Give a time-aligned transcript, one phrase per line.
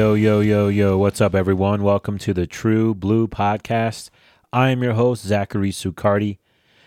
[0.00, 0.96] Yo, yo, yo, yo.
[0.96, 1.82] What's up, everyone?
[1.82, 4.08] Welcome to the True Blue Podcast.
[4.50, 6.38] I am your host, Zachary Sucardi.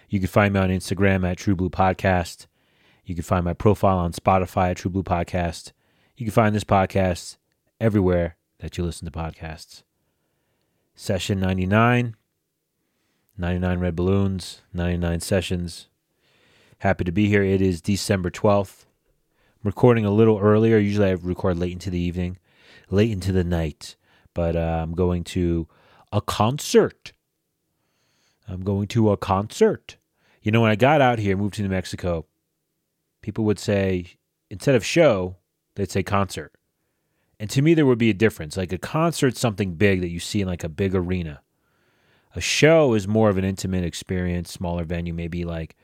[0.09, 2.47] You can find me on Instagram at True Blue Podcast.
[3.05, 5.73] You can find my profile on Spotify at True Blue Podcast.
[6.17, 7.37] You can find this podcast
[7.79, 9.83] everywhere that you listen to podcasts.
[10.95, 12.15] Session 99,
[13.37, 15.87] 99 Red Balloons, 99 sessions.
[16.79, 17.43] Happy to be here.
[17.43, 18.85] It is December 12th.
[19.63, 20.79] I'm recording a little earlier.
[20.79, 22.39] Usually I record late into the evening,
[22.93, 23.95] late into the night.
[24.33, 25.67] But uh, I'm going to
[26.11, 27.13] a concert.
[28.47, 29.97] I'm going to a concert.
[30.41, 32.25] You know, when I got out here, moved to New Mexico,
[33.21, 34.17] people would say,
[34.49, 35.37] instead of show,
[35.75, 36.53] they'd say concert.
[37.39, 38.57] And to me, there would be a difference.
[38.57, 41.41] Like a concert, something big that you see in like a big arena.
[42.35, 45.75] A show is more of an intimate experience, smaller venue, maybe like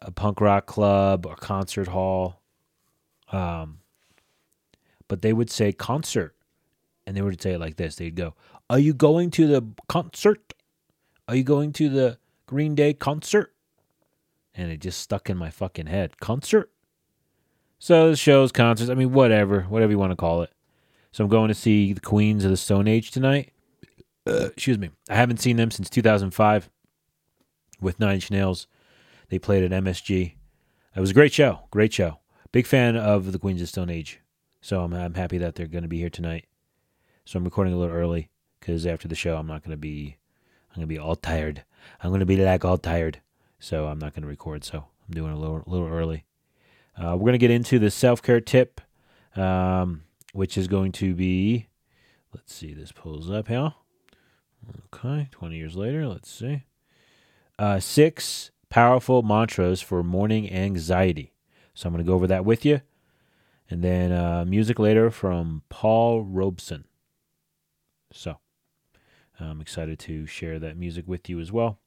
[0.00, 2.42] a punk rock club or concert hall.
[3.32, 3.78] Um,
[5.14, 6.34] but they would say concert,
[7.06, 7.94] and they would say it like this.
[7.94, 8.34] They'd go,
[8.68, 10.54] "Are you going to the concert?
[11.28, 13.54] Are you going to the Green Day concert?"
[14.56, 16.18] And it just stuck in my fucking head.
[16.18, 16.72] Concert.
[17.78, 18.90] So shows, concerts.
[18.90, 20.50] I mean, whatever, whatever you want to call it.
[21.12, 23.52] So I'm going to see the Queens of the Stone Age tonight.
[24.26, 24.90] Uh, excuse me.
[25.08, 26.68] I haven't seen them since 2005
[27.80, 28.66] with Nine Inch Nails.
[29.28, 30.34] They played at MSG.
[30.96, 31.68] It was a great show.
[31.70, 32.18] Great show.
[32.50, 34.18] Big fan of the Queens of the Stone Age.
[34.64, 36.46] So I'm, I'm happy that they're going to be here tonight.
[37.26, 40.16] So I'm recording a little early because after the show, I'm not going to be,
[40.70, 41.64] I'm going to be all tired.
[42.02, 43.20] I'm going to be like all tired.
[43.58, 44.64] So I'm not going to record.
[44.64, 46.24] So I'm doing a little, little early.
[46.96, 48.80] Uh, we're going to get into the self care tip,
[49.36, 51.66] um, which is going to be,
[52.32, 53.74] let's see, this pulls up here.
[54.94, 56.62] Okay, 20 years later, let's see.
[57.58, 61.34] Uh, six powerful mantras for morning anxiety.
[61.74, 62.80] So I'm going to go over that with you.
[63.74, 66.84] And then uh, music later from Paul Robeson.
[68.12, 68.38] So
[69.40, 71.80] I'm excited to share that music with you as well.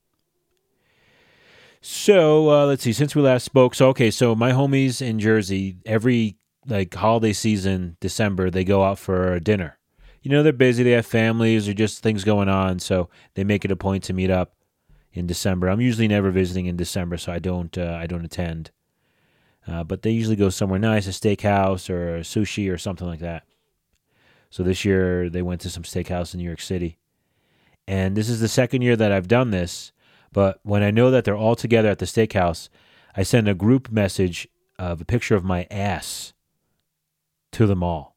[1.79, 2.91] So uh, let's see.
[2.91, 4.11] Since we last spoke, so okay.
[4.11, 9.79] So my homies in Jersey, every like holiday season, December, they go out for dinner.
[10.21, 10.83] You know, they're busy.
[10.83, 14.13] They have families or just things going on, so they make it a point to
[14.13, 14.55] meet up
[15.13, 15.69] in December.
[15.69, 18.71] I'm usually never visiting in December, so I don't uh, I don't attend.
[19.67, 23.19] Uh, but they usually go somewhere nice, a steakhouse or a sushi or something like
[23.19, 23.43] that.
[24.49, 26.97] So this year they went to some steakhouse in New York City,
[27.87, 29.91] and this is the second year that I've done this.
[30.31, 32.69] But when I know that they're all together at the steakhouse,
[33.15, 34.47] I send a group message
[34.79, 36.33] of a picture of my ass
[37.53, 38.15] to them all.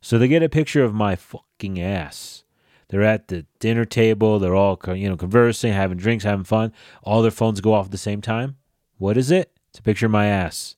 [0.00, 2.44] So they get a picture of my fucking ass.
[2.88, 4.38] They're at the dinner table.
[4.38, 6.72] They're all you know conversing, having drinks, having fun.
[7.02, 8.56] All their phones go off at the same time.
[8.96, 9.57] What is it?
[9.70, 10.76] It's a picture of my ass.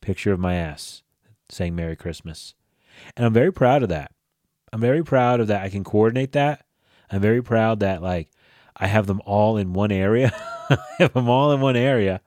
[0.00, 1.02] Picture of my ass
[1.48, 2.54] saying Merry Christmas.
[3.16, 4.12] And I'm very proud of that.
[4.72, 5.62] I'm very proud of that.
[5.62, 6.64] I can coordinate that.
[7.10, 8.30] I'm very proud that like
[8.76, 10.32] I have them all in one area.
[10.70, 12.20] I have them all in one area.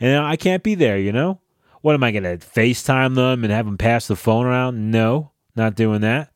[0.00, 1.40] And I can't be there, you know?
[1.80, 4.90] What am I going to FaceTime them and have them pass the phone around?
[4.90, 6.32] No, not doing that.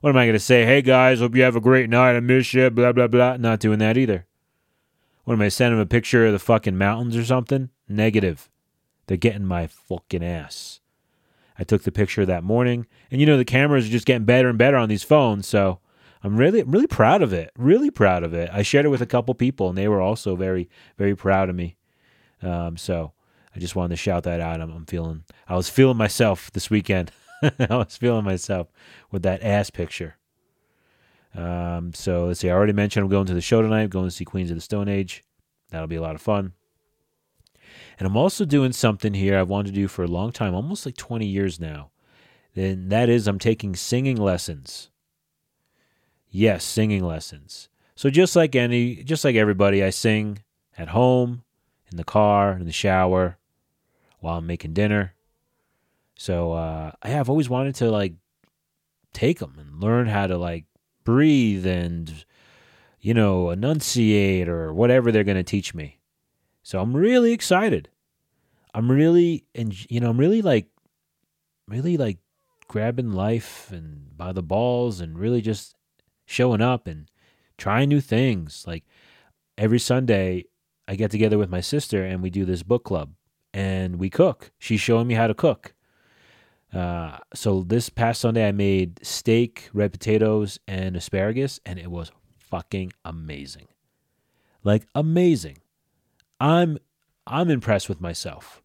[0.00, 0.64] What am I going to say?
[0.64, 2.14] Hey guys, hope you have a great night.
[2.16, 2.70] I miss you.
[2.70, 3.36] Blah, blah, blah.
[3.36, 4.26] Not doing that either.
[5.24, 7.70] What am I sending them a picture of the fucking mountains or something?
[7.88, 8.48] Negative.
[9.06, 10.80] They're getting my fucking ass.
[11.58, 14.48] I took the picture that morning, and you know the cameras are just getting better
[14.48, 15.78] and better on these phones, so
[16.22, 17.52] I'm really really proud of it.
[17.56, 18.50] Really proud of it.
[18.52, 20.68] I shared it with a couple people, and they were also very
[20.98, 21.76] very proud of me.
[22.42, 23.12] Um, so
[23.54, 24.60] I just wanted to shout that out.
[24.60, 27.12] I'm, I'm feeling I was feeling myself this weekend.
[27.42, 28.68] I was feeling myself
[29.10, 30.16] with that ass picture.
[31.34, 32.48] Um, so let's see.
[32.48, 33.82] I already mentioned I'm going to the show tonight.
[33.82, 35.24] I'm going to see Queens of the Stone Age.
[35.70, 36.52] That'll be a lot of fun.
[37.98, 40.86] And I'm also doing something here I've wanted to do for a long time, almost
[40.86, 41.90] like 20 years now.
[42.56, 44.90] And that is I'm taking singing lessons.
[46.28, 47.68] Yes, singing lessons.
[47.96, 50.40] So just like any just like everybody, I sing
[50.76, 51.42] at home,
[51.90, 53.38] in the car, in the shower,
[54.18, 55.14] while I'm making dinner.
[56.16, 58.14] So uh I have always wanted to like
[59.12, 60.64] take them and learn how to like
[61.04, 62.24] breathe and
[63.04, 65.98] you know, enunciate or whatever they're going to teach me.
[66.62, 67.90] So I'm really excited.
[68.72, 70.68] I'm really and you know, I'm really like
[71.68, 72.16] really like
[72.66, 75.74] grabbing life and by the balls and really just
[76.24, 77.10] showing up and
[77.58, 78.64] trying new things.
[78.66, 78.84] Like
[79.58, 80.46] every Sunday
[80.88, 83.12] I get together with my sister and we do this book club
[83.52, 84.50] and we cook.
[84.58, 85.73] She's showing me how to cook.
[86.74, 92.10] Uh, so this past Sunday I made steak, red potatoes, and asparagus, and it was
[92.36, 93.68] fucking amazing.
[94.64, 95.58] Like amazing.
[96.40, 96.78] I'm
[97.26, 98.62] I'm impressed with myself.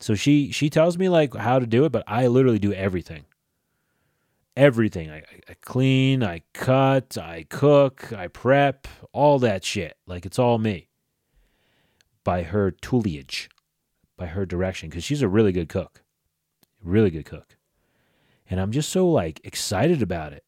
[0.00, 3.24] So she she tells me like how to do it, but I literally do everything.
[4.56, 5.10] everything.
[5.10, 9.96] I, I clean, I cut, I cook, I prep, all that shit.
[10.06, 10.88] Like it's all me.
[12.24, 13.48] By her tutelage,
[14.16, 16.02] by her direction, because she's a really good cook.
[16.82, 17.56] Really good cook.
[18.50, 20.44] And I'm just so like excited about it.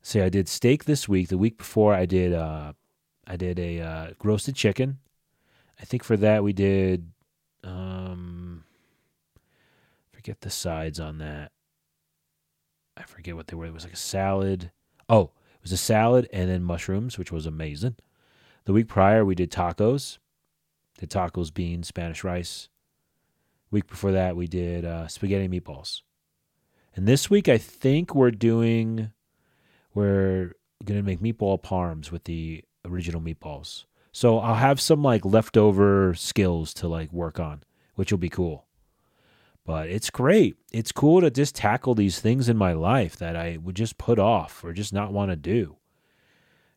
[0.00, 1.28] Say I did steak this week.
[1.28, 2.72] The week before I did uh
[3.26, 4.98] I did a uh, roasted chicken.
[5.80, 7.10] I think for that we did
[7.62, 8.64] um
[10.10, 11.52] forget the sides on that.
[12.96, 13.66] I forget what they were.
[13.66, 14.70] It was like a salad.
[15.08, 17.96] Oh, it was a salad and then mushrooms, which was amazing.
[18.64, 20.18] The week prior, we did tacos.
[20.98, 22.68] Did tacos, beans, Spanish rice.
[23.72, 26.02] Week before that, we did uh, spaghetti meatballs.
[26.94, 29.10] And this week, I think we're doing,
[29.94, 30.52] we're
[30.84, 33.86] going to make meatball parms with the original meatballs.
[34.12, 37.62] So I'll have some like leftover skills to like work on,
[37.94, 38.66] which will be cool.
[39.64, 40.56] But it's great.
[40.70, 44.18] It's cool to just tackle these things in my life that I would just put
[44.18, 45.76] off or just not want to do.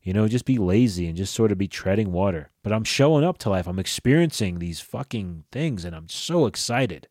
[0.06, 2.52] You know, just be lazy and just sort of be treading water.
[2.62, 3.68] But I'm showing up to life.
[3.68, 7.08] I'm experiencing these fucking things and I'm so excited.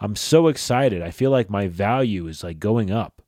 [0.00, 1.02] I'm so excited.
[1.02, 3.20] I feel like my value is like going up.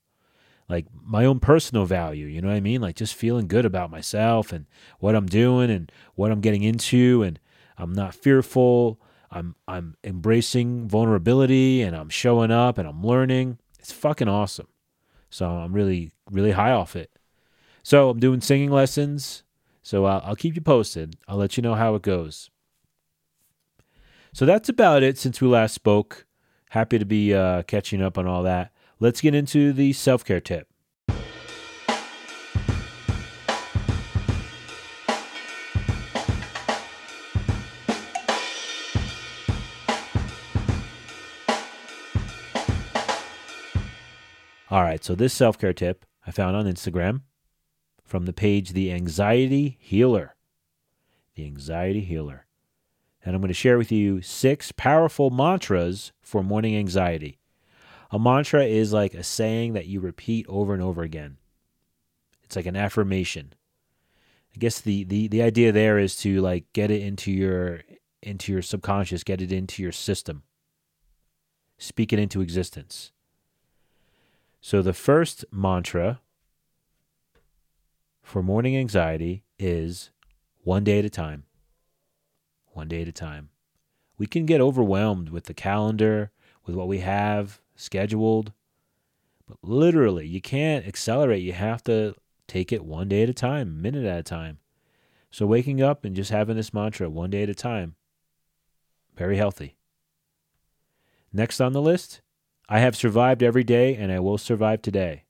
[0.71, 2.81] Like my own personal value, you know what I mean?
[2.81, 4.65] Like just feeling good about myself and
[5.01, 7.39] what I'm doing and what I'm getting into and
[7.77, 8.99] I'm not fearful.
[9.31, 13.59] I'm I'm embracing vulnerability and I'm showing up and I'm learning.
[13.79, 14.69] It's fucking awesome.
[15.29, 17.18] So I'm really really high off it.
[17.83, 19.43] So I'm doing singing lessons.
[19.83, 21.17] So I'll, keep you posted.
[21.27, 22.51] I'll let you know how it goes.
[24.35, 26.27] So that's about it since we last spoke.
[26.71, 28.73] Happy to be uh, catching up on all that.
[29.01, 30.69] Let's get into the self care tip.
[44.71, 47.23] All right, so this self care tip I found on Instagram
[48.09, 50.35] from the page The Anxiety Healer.
[51.35, 52.47] The Anxiety Healer.
[53.23, 57.39] And I'm going to share with you six powerful mantras for morning anxiety.
[58.11, 61.37] A mantra is like a saying that you repeat over and over again.
[62.45, 63.53] It's like an affirmation.
[64.55, 67.83] I guess the, the, the idea there is to like get it into your
[68.23, 70.45] into your subconscious, get it into your system.
[71.77, 73.13] Speak it into existence.
[74.63, 76.21] So the first mantra
[78.29, 80.11] for morning anxiety is
[80.63, 81.45] one day at a time.
[82.73, 83.49] One day at a time.
[84.19, 86.31] We can get overwhelmed with the calendar,
[86.67, 88.53] with what we have scheduled,
[89.47, 91.43] but literally, you can't accelerate.
[91.43, 92.15] You have to
[92.47, 94.59] take it one day at a time, minute at a time.
[95.31, 97.95] So waking up and just having this mantra one day at a time,
[99.17, 99.79] very healthy.
[101.33, 102.21] Next on the list,
[102.69, 105.25] I have survived every day and I will survive today.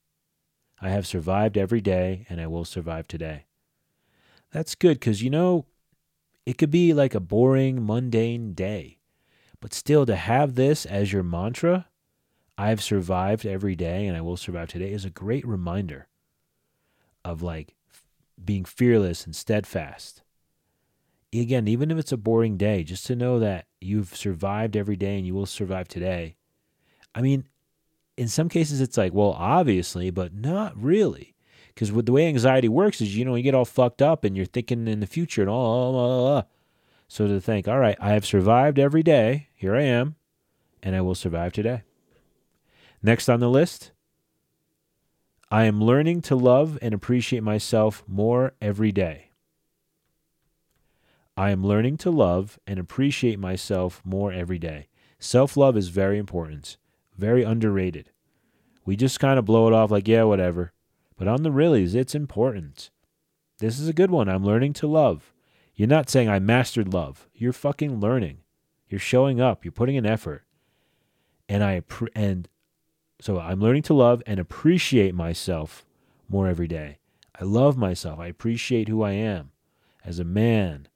[0.81, 3.47] I have survived every day and I will survive today.
[4.53, 5.67] That's good because, you know,
[6.47, 8.99] it could be like a boring, mundane day.
[9.61, 11.89] But still, to have this as your mantra,
[12.57, 16.09] I've survived every day and I will survive today, is a great reminder
[17.25, 17.75] of like
[18.43, 20.23] being fearless and steadfast.
[21.33, 25.19] Again, even if it's a boring day, just to know that you've survived every day
[25.19, 26.37] and you will survive today
[27.15, 27.49] I mean,
[28.19, 31.37] in some cases, it's like, well, obviously, but not really.
[31.69, 34.37] Because with the way anxiety works is, you know, you get all fucked up and
[34.37, 36.43] you're thinking in the future and all, blah, blah, blah.
[37.07, 39.49] So to think, all right, I have survived every day.
[39.55, 40.17] Here I am,
[40.83, 41.83] and I will survive today.
[43.05, 43.93] Next on the list,
[45.49, 49.31] I am learning to love and appreciate myself more every day.
[51.37, 54.89] I am learning to love and appreciate myself more every day.
[55.21, 56.77] Self love is very important.
[57.19, 58.11] Very underrated.
[58.87, 60.73] We just kind of blow it off like, yeah, whatever.
[61.17, 62.91] But on the reallys, it's important.
[63.59, 64.29] This is a good one.
[64.29, 65.35] I'm learning to love.
[65.75, 67.29] You're not saying I mastered love.
[67.35, 68.39] You're fucking learning.
[68.89, 69.65] You're showing up.
[69.65, 70.45] You're putting in effort.
[71.49, 71.83] And I
[72.15, 72.49] and
[73.21, 75.85] so I'm learning to love and appreciate myself
[76.29, 76.99] more every day.
[77.39, 78.19] I love myself.
[78.19, 79.51] I appreciate who I am
[80.05, 80.89] as a man,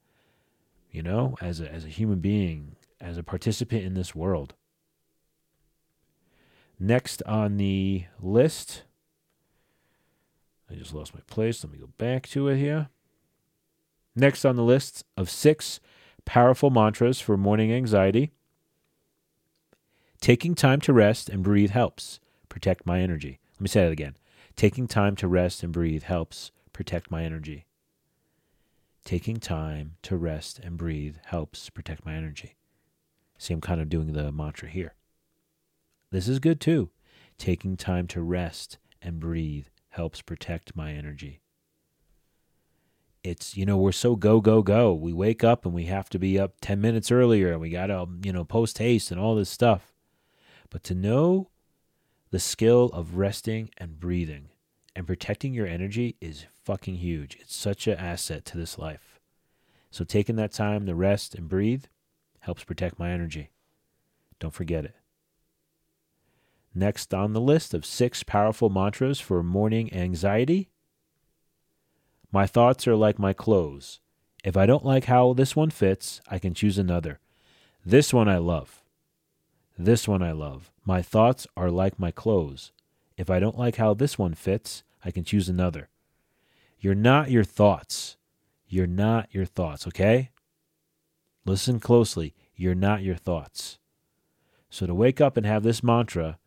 [0.89, 4.53] you know, as a, as a human being, as a participant in this world.
[6.83, 8.83] Next on the list,
[10.69, 11.63] I just lost my place.
[11.63, 12.89] Let me go back to it here.
[14.17, 15.79] Next on the list of six
[16.25, 18.31] powerful mantras for morning anxiety
[20.19, 23.39] taking time to rest and breathe helps protect my energy.
[23.53, 24.17] Let me say that again.
[24.57, 27.65] Taking time to rest and breathe helps protect my energy.
[29.05, 32.57] Taking time to rest and breathe helps protect my energy.
[33.37, 34.95] See, I'm kind of doing the mantra here.
[36.13, 36.91] This is good too.
[37.39, 41.41] Taking time to rest and breathe helps protect my energy.
[43.23, 44.93] It's, you know, we're so go, go, go.
[44.93, 47.87] We wake up and we have to be up 10 minutes earlier and we got
[47.87, 49.91] to, you know, post haste and all this stuff.
[50.69, 51.49] But to know
[52.29, 54.49] the skill of resting and breathing
[54.95, 57.37] and protecting your energy is fucking huge.
[57.41, 59.19] It's such an asset to this life.
[59.89, 61.85] So taking that time to rest and breathe
[62.41, 63.49] helps protect my energy.
[64.39, 64.93] Don't forget it.
[66.75, 70.69] Next on the list of six powerful mantras for morning anxiety
[72.31, 73.99] My thoughts are like my clothes.
[74.43, 77.19] If I don't like how this one fits, I can choose another.
[77.85, 78.83] This one I love.
[79.77, 80.71] This one I love.
[80.83, 82.71] My thoughts are like my clothes.
[83.17, 85.89] If I don't like how this one fits, I can choose another.
[86.79, 88.17] You're not your thoughts.
[88.67, 90.31] You're not your thoughts, okay?
[91.45, 92.33] Listen closely.
[92.55, 93.77] You're not your thoughts.
[94.69, 96.39] So to wake up and have this mantra,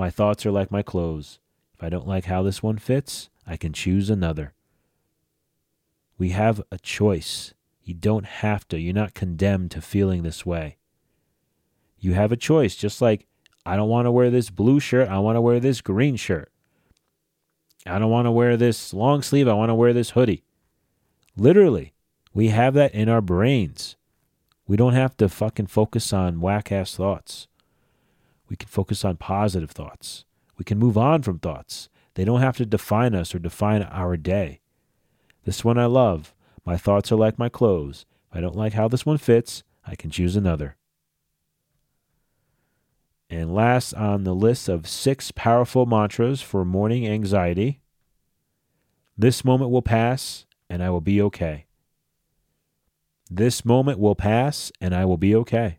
[0.00, 1.40] my thoughts are like my clothes.
[1.74, 4.54] If I don't like how this one fits, I can choose another.
[6.16, 7.52] We have a choice.
[7.82, 8.80] You don't have to.
[8.80, 10.78] You're not condemned to feeling this way.
[11.98, 13.26] You have a choice, just like
[13.66, 16.50] I don't want to wear this blue shirt, I want to wear this green shirt.
[17.84, 20.44] I don't want to wear this long sleeve, I want to wear this hoodie.
[21.36, 21.92] Literally,
[22.32, 23.96] we have that in our brains.
[24.66, 27.48] We don't have to fucking focus on whack ass thoughts.
[28.50, 30.26] We can focus on positive thoughts.
[30.58, 31.88] We can move on from thoughts.
[32.14, 34.60] They don't have to define us or define our day.
[35.44, 36.34] This one I love.
[36.66, 38.04] My thoughts are like my clothes.
[38.30, 40.76] If I don't like how this one fits, I can choose another.
[43.30, 47.80] And last on the list of six powerful mantras for morning anxiety
[49.20, 51.66] this moment will pass and I will be okay.
[53.30, 55.78] This moment will pass and I will be okay.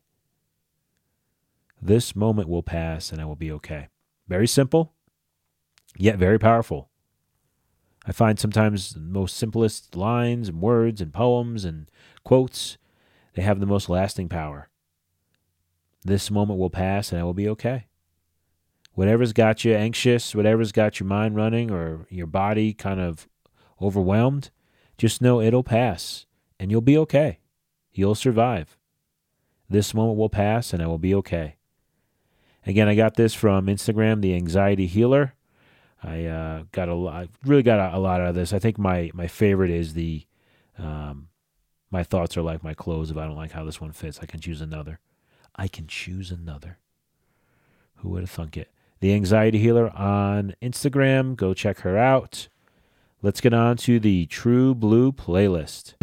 [1.81, 3.87] This moment will pass and I will be okay.
[4.27, 4.93] Very simple,
[5.97, 6.89] yet very powerful.
[8.05, 11.89] I find sometimes the most simplest lines and words and poems and
[12.23, 12.77] quotes,
[13.33, 14.69] they have the most lasting power.
[16.03, 17.87] This moment will pass and I will be okay.
[18.93, 23.27] Whatever's got you anxious, whatever's got your mind running or your body kind of
[23.81, 24.51] overwhelmed,
[24.97, 26.25] just know it'll pass
[26.59, 27.39] and you'll be okay.
[27.91, 28.77] You'll survive.
[29.69, 31.55] This moment will pass and I will be okay.
[32.65, 35.33] Again, I got this from Instagram, the Anxiety Healer.
[36.03, 38.53] I uh, got a lot, really got a, a, lot out of this.
[38.53, 40.25] I think my my favorite is the,
[40.77, 41.27] um,
[41.91, 43.11] my thoughts are like my clothes.
[43.11, 44.99] If I don't like how this one fits, I can choose another.
[45.55, 46.79] I can choose another.
[47.97, 48.69] Who would have thunk it?
[48.99, 51.35] The Anxiety Healer on Instagram.
[51.35, 52.47] Go check her out.
[53.21, 55.93] Let's get on to the True Blue playlist.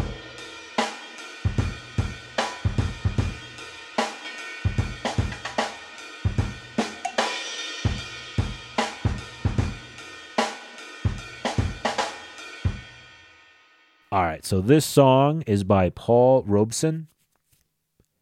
[14.10, 17.08] All right, so this song is by Paul Robeson.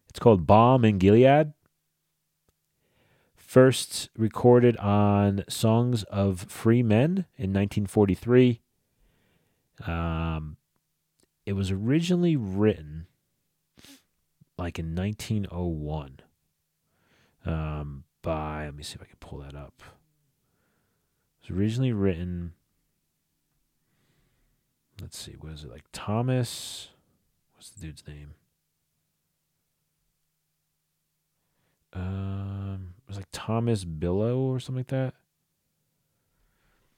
[0.09, 1.53] It's called Balm in Gilead.
[3.37, 8.59] First recorded on Songs of Free Men in 1943.
[9.85, 10.57] Um,
[11.45, 13.07] it was originally written
[14.57, 16.19] like in 1901
[17.45, 19.81] um, by, let me see if I can pull that up.
[21.41, 22.55] It was originally written,
[25.07, 26.89] let's see, what is it, like Thomas,
[27.55, 28.33] what's the dude's name?
[31.93, 35.13] Um, it was like Thomas Billow or something like that.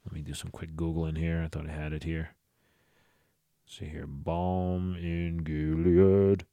[0.03, 1.43] Let me do some quick Googling here.
[1.43, 2.29] I thought I had it here.
[3.63, 4.07] Let's see here.
[4.07, 6.47] Balm in Gilead.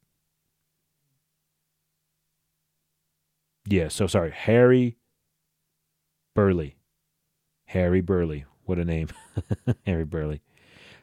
[3.67, 4.31] Yeah, so sorry.
[4.31, 4.99] Harry
[6.35, 6.75] Burleigh.
[7.65, 8.45] Harry Burleigh.
[8.65, 9.09] What a name.
[9.87, 10.41] Harry Burleigh.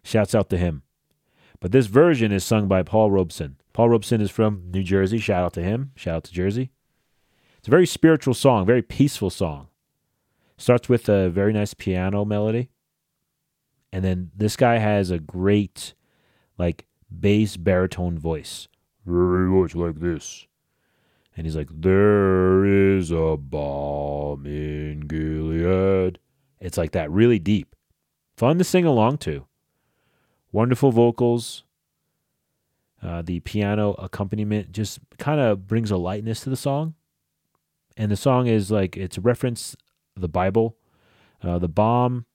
[0.03, 0.83] Shouts out to him.
[1.60, 3.55] But this version is sung by Paul Robeson.
[3.72, 5.17] Paul Robeson is from New Jersey.
[5.17, 5.91] Shout out to him.
[5.95, 6.72] Shout out to Jersey.
[7.57, 9.67] It's a very spiritual song, very peaceful song.
[10.57, 12.69] Starts with a very nice piano melody.
[13.93, 15.93] And then this guy has a great,
[16.57, 18.67] like, bass baritone voice.
[19.05, 20.48] Very much like this.
[21.38, 26.19] And he's like, There is a balm in Gilead.
[26.60, 27.75] It's like that, really deep.
[28.36, 29.45] Fun to sing along to.
[30.53, 31.65] Wonderful vocals.
[33.01, 36.95] Uh, the piano accompaniment just kind of brings a lightness to the song
[37.98, 39.75] and the song is like it's a reference
[40.15, 40.77] the Bible.
[41.41, 42.25] Uh, the balm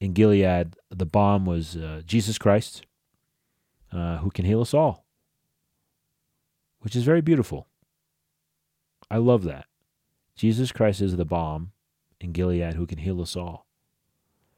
[0.00, 2.86] in Gilead, the balm was uh, Jesus Christ,
[3.92, 5.04] uh, who can heal us all,
[6.80, 7.68] which is very beautiful.
[9.10, 9.66] I love that.
[10.36, 11.72] Jesus Christ is the balm
[12.20, 13.66] in Gilead who can heal us all.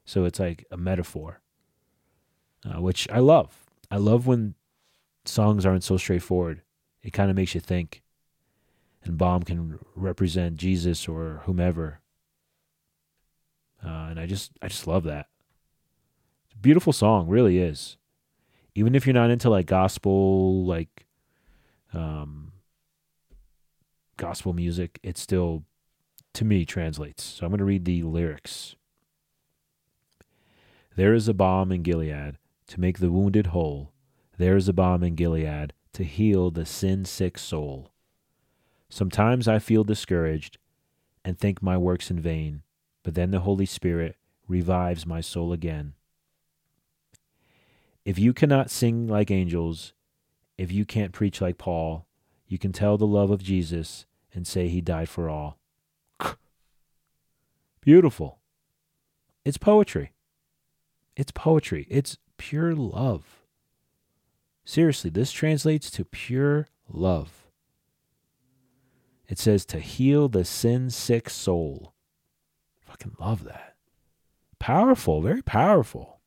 [0.04, 1.41] So it's like a metaphor,
[2.64, 3.66] uh, which I love.
[3.90, 4.54] I love when
[5.24, 6.62] songs aren't so straightforward.
[7.02, 8.02] It kind of makes you think.
[9.04, 12.00] And Balm can represent Jesus or whomever.
[13.84, 15.26] Uh, and I just, I just love that.
[16.46, 17.96] It's a beautiful song, really is.
[18.74, 21.06] Even if you're not into like gospel, like
[21.92, 22.52] um,
[24.16, 25.64] gospel music, it still,
[26.34, 27.24] to me, translates.
[27.24, 28.76] So I'm going to read the lyrics.
[30.94, 32.38] There is a balm in Gilead
[32.72, 33.92] to make the wounded whole.
[34.38, 37.90] There is a balm in Gilead to heal the sin sick soul.
[38.88, 40.56] Sometimes I feel discouraged
[41.22, 42.62] and think my work's in vain,
[43.02, 44.16] but then the Holy Spirit
[44.48, 45.92] revives my soul again.
[48.06, 49.92] If you cannot sing like angels,
[50.56, 52.06] if you can't preach like Paul,
[52.46, 55.58] you can tell the love of Jesus and say he died for all.
[57.82, 58.38] Beautiful.
[59.44, 60.12] It's poetry.
[61.14, 61.86] It's poetry.
[61.90, 63.44] It's pure love.
[64.64, 67.46] Seriously, this translates to pure love.
[69.28, 71.94] It says to heal the sin sick soul.
[72.80, 73.76] Fucking love that.
[74.58, 76.20] Powerful, very powerful.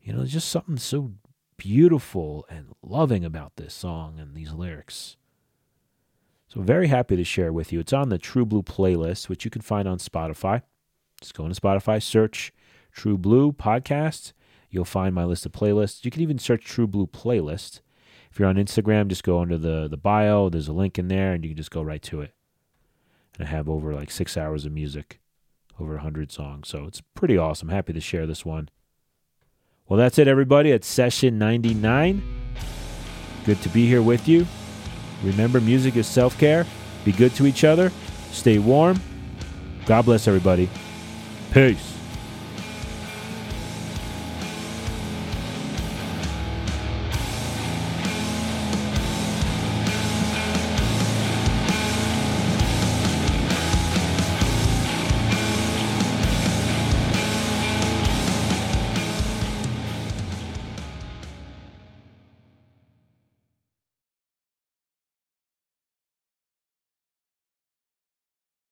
[0.00, 1.12] You know, just something so
[1.56, 5.16] beautiful and loving about this song and these lyrics.
[6.48, 7.80] So, very happy to share with you.
[7.80, 10.62] It's on the True Blue playlist, which you can find on Spotify.
[11.20, 12.52] Just go into Spotify, search
[12.92, 14.32] True Blue podcast.
[14.70, 16.04] You'll find my list of playlists.
[16.04, 17.80] You can even search True Blue playlist.
[18.30, 20.48] If you're on Instagram, just go under the, the bio.
[20.48, 22.34] There's a link in there, and you can just go right to it.
[23.38, 25.20] And I have over like six hours of music,
[25.78, 26.68] over 100 songs.
[26.68, 27.68] So it's pretty awesome.
[27.68, 28.68] Happy to share this one.
[29.88, 30.70] Well, that's it, everybody.
[30.72, 32.22] It's session 99.
[33.44, 34.46] Good to be here with you.
[35.22, 36.66] Remember, music is self care.
[37.04, 37.92] Be good to each other.
[38.32, 39.00] Stay warm.
[39.86, 40.68] God bless everybody.
[41.52, 41.95] Peace.